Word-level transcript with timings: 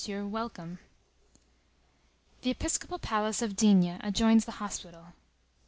WELCOME 0.09 0.79
The 2.41 2.49
episcopal 2.49 2.97
palace 2.97 3.43
of 3.43 3.55
D—— 3.55 3.97
adjoins 4.01 4.45
the 4.45 4.53
hospital. 4.53 5.13